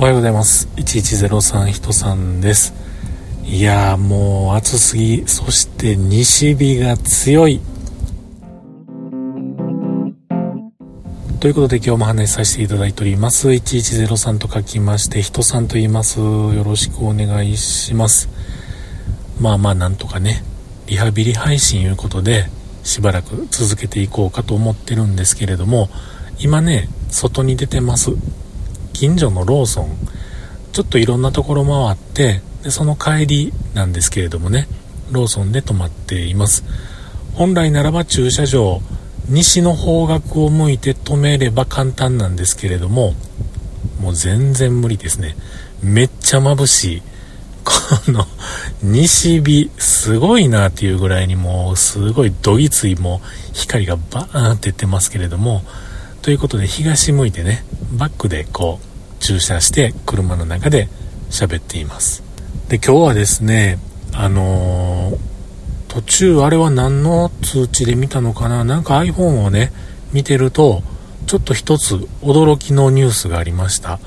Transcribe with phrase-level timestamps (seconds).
[0.00, 0.66] おはようございます。
[0.76, 2.72] 1103人さんです。
[3.44, 7.60] いやーもう暑すぎ、そして西日が強い。
[11.38, 13.50] ということで今日も話させていただいております。
[13.50, 16.18] 1103と書きまして、人さんと言います。
[16.18, 18.30] よろしくお願いします。
[19.38, 20.42] まあまあなんとかね、
[20.86, 22.46] リハビリ配信いうことで、
[22.84, 25.90] しばらく続けていこうかと思ってるんですけれども、
[26.38, 28.12] 今ね、外に出てます。
[29.00, 29.96] 近所のローソン、
[30.74, 34.68] ちょっといろんなところ回って、でその帰りなんですけれどもね、
[35.10, 36.64] ローソンで泊まっています。
[37.32, 38.82] 本来ならば駐車場、
[39.26, 43.14] 西の方角を向いて止めれば簡単なんですけれども、
[44.02, 45.34] もう全然無理ですね。
[45.82, 47.02] めっちゃ眩しい。
[47.64, 47.72] こ
[48.12, 48.26] の
[48.82, 53.22] 西日すごいなっていうぐらいにもうすごいどぎついも
[53.54, 55.62] 光がバーンって出てますけれども
[56.20, 58.89] ということで東向いてねバックでこう
[59.20, 60.88] 駐車して車の中で
[61.30, 62.24] 喋っています。
[62.68, 63.78] で今日はですね
[64.12, 65.18] あのー、
[65.88, 68.64] 途中あれは何の通知で見たのかな？
[68.64, 69.72] なんか iPhone をね
[70.12, 70.82] 見てると
[71.26, 74.00] ちょっと一つ驚きのニュースがありました。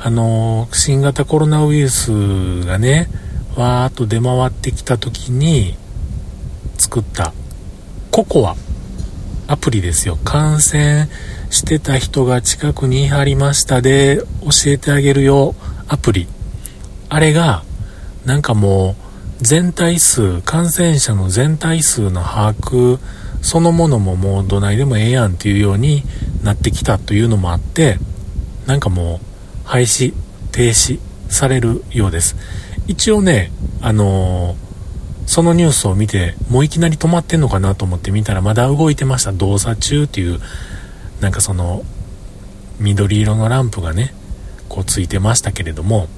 [0.00, 3.08] あのー、新型コロナウイルスがね
[3.56, 5.76] わーっと出回ってきた時に
[6.78, 7.32] 作った
[8.10, 8.56] ココア。
[9.46, 10.18] アプリですよ。
[10.24, 11.08] 感染
[11.50, 15.54] してた人が近くにいはりましたで教えてあげるよ
[15.88, 16.26] アプリ。
[17.08, 17.64] あれが、
[18.24, 18.96] なんかも
[19.40, 22.98] う全体数、感染者の全体数の把握
[23.42, 26.04] そのものももうどないでもええやんっていうように
[26.44, 27.98] なってきたというのもあって、
[28.66, 29.20] なんかも
[29.64, 30.14] う廃止、
[30.52, 32.36] 停止されるようです。
[32.86, 34.71] 一応ね、あのー
[35.26, 39.32] そのニュースを見て、もういきなり止まってんのかなと思って見たらまだ動いてました。
[39.32, 40.40] 動作中っていう、
[41.20, 41.84] なんかその、
[42.80, 44.14] 緑色のランプがね、
[44.68, 46.08] こうついてましたけれども、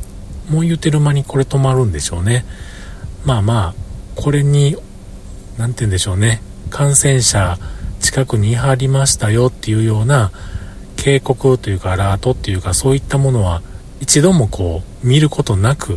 [0.48, 2.44] もう言うてる間にこれ止まるんでしょうね。
[3.24, 3.74] まあまあ、
[4.16, 4.76] これに、
[5.58, 7.58] 何て言うんでしょうね、感染者
[8.00, 10.30] 近くにいはりましたよっていうような
[10.96, 13.62] 警告というかアラートっていうかそういったものは
[14.00, 15.96] 一度もこう見ることなく、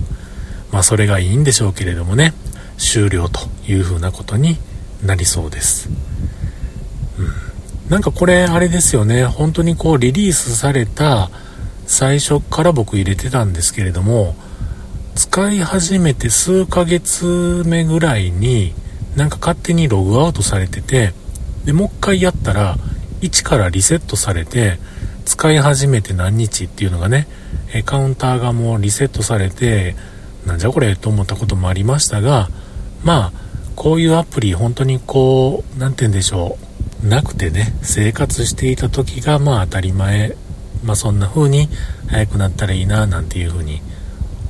[0.71, 2.33] まあそれがいいんでしょうけれどもね、
[2.77, 4.57] 終了というふうなことに
[5.03, 5.89] なりそうです。
[7.19, 11.29] うん、なんかこれあれですよね、本当にこうリリースされた
[11.85, 14.35] 最初から僕入れてたんですけれども、
[15.15, 18.73] 使い始めて数ヶ月目ぐらいに
[19.15, 21.13] なんか勝手にログアウトされてて、
[21.65, 22.77] で、もう一回やったら、
[23.21, 24.79] 1からリセットされて、
[25.25, 27.27] 使い始めて何日っていうのがね、
[27.85, 29.95] カウンターがもうリセットされて、
[30.45, 32.49] なんじゃこれと思ったこともありましたが、
[33.03, 36.57] まあ、こういうアプリ、本当にこう、何て言うんでしょ
[37.03, 40.35] う、なくてね、生活していた時がまあ当たり前、
[40.83, 41.69] まあそんな風に
[42.07, 43.81] 早くなったらいいな、なんていう風に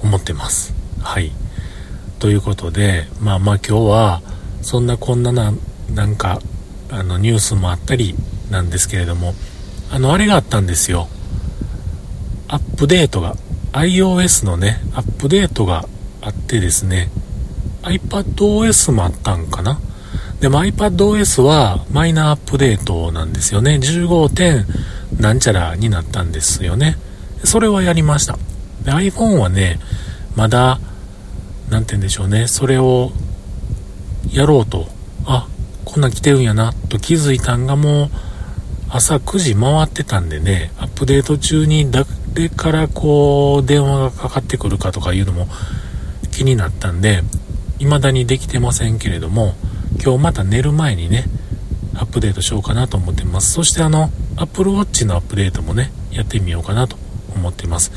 [0.02, 0.74] 思ってます。
[1.02, 1.32] はい。
[2.20, 4.22] ということで、まあまあ今日は、
[4.62, 5.54] そんなこんなな、
[5.94, 6.42] なんか、
[6.90, 8.16] あの、ニュースもあったり
[8.50, 9.34] なんですけれども、
[9.92, 11.10] あの、あれがあったんですよ。
[12.48, 13.36] アップデートが、
[13.74, 15.88] iOS のね、アップデートが
[16.22, 17.10] あってですね、
[17.90, 19.80] iPadOS もあったんかな？
[20.40, 23.80] でも iPadOS はマイナーアップデートなんですよね。
[23.82, 24.30] 15.
[24.30, 24.66] 点
[25.20, 26.98] なんちゃらになったんですよね。
[27.44, 28.38] それはやりました。
[28.84, 29.80] で iPhone はね、
[30.36, 30.80] まだ、
[31.70, 32.48] なんて言うんでしょうね。
[32.48, 33.12] それを
[34.32, 34.88] やろうと、
[35.26, 35.48] あ、
[35.86, 38.10] こんなん来てるんやな、と気づいたんがもう
[38.90, 45.48] 朝9時回ってたんでね、アップデート中に誰からこう電話がかかってくるかとかいうのも
[46.32, 47.24] 気になったんで、
[47.80, 49.56] 未だにできてませんけれども、
[50.04, 51.26] 今日また寝る前にね、
[51.96, 53.52] アップデートしようかなと思ってます。
[53.54, 56.98] そしてあの、Apple Watch のアップデートもね、やってみようかなと
[57.36, 57.92] 思ってます。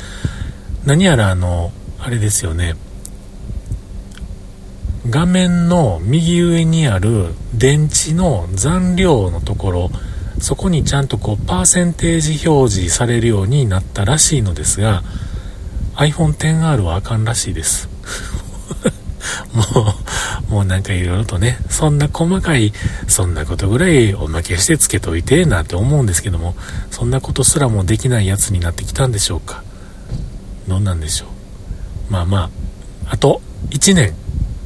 [0.85, 2.75] 何やらあの、あれですよね、
[5.09, 9.91] 画面の右上にある電池の残量のところ、
[10.39, 15.03] そこにちゃんとこう、パーセンテージ表示されるようになったらしいのですが、
[15.95, 17.90] iPhone XR はあかんらしいです。
[19.53, 19.63] も
[20.49, 22.73] う、 もうなんかいろいろとね、そんな細かい、
[23.07, 26.55] そんなことぐらいおまけしてつけといて、なんて思うんですけども、
[26.89, 29.63] そんなことすらもできないやつになってきたんでしょうか。
[30.67, 32.13] どんなんでしょう。
[32.13, 32.37] まあま
[33.07, 34.13] あ、あと1年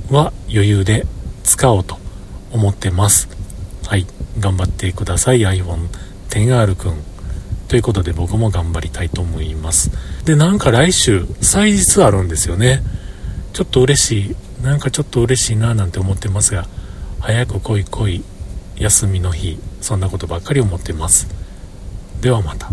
[0.10, 1.06] は余裕で
[1.44, 1.98] 使おうと
[2.52, 3.28] 思ってます。
[3.86, 4.06] はい。
[4.40, 5.40] 頑張ってください。
[5.40, 5.88] iPhone
[6.30, 6.96] XR くん。
[7.68, 9.92] ということで僕も頑張りたいと思います。
[10.26, 12.84] で、なんか来週、祭日あるんですよね。
[13.54, 14.36] ちょっと嬉しい
[14.66, 16.66] なんかちょっと嬉しいななんて思ってますが
[17.20, 18.24] 早く来い来い
[18.78, 21.28] 休みの日そんなことばっかり思ってます。
[22.20, 22.72] ではまた。